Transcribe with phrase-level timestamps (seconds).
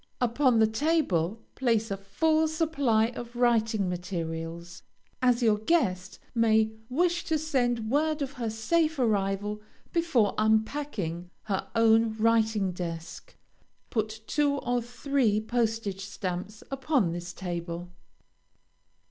[0.19, 4.81] Upon the table, place a full supply of writing materials,
[5.21, 9.61] as your guest may wish to send word of her safe arrival
[9.93, 13.35] before unpacking her own writing desk.
[13.91, 17.91] Put two or three postage stamps upon this table.